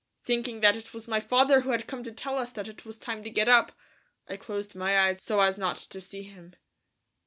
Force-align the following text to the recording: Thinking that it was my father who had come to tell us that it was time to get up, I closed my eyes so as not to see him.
Thinking 0.23 0.61
that 0.61 0.75
it 0.75 0.95
was 0.95 1.07
my 1.07 1.19
father 1.19 1.61
who 1.61 1.69
had 1.69 1.85
come 1.85 2.03
to 2.05 2.11
tell 2.11 2.39
us 2.39 2.51
that 2.53 2.67
it 2.67 2.87
was 2.87 2.97
time 2.97 3.23
to 3.23 3.29
get 3.29 3.47
up, 3.47 3.71
I 4.27 4.35
closed 4.35 4.73
my 4.73 4.97
eyes 4.99 5.21
so 5.21 5.41
as 5.41 5.59
not 5.59 5.77
to 5.77 6.01
see 6.01 6.23
him. 6.23 6.55